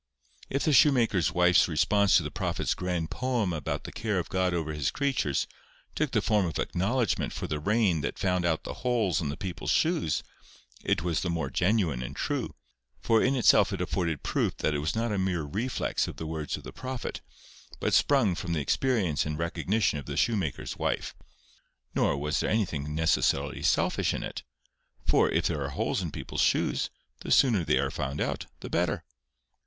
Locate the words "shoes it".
9.69-11.03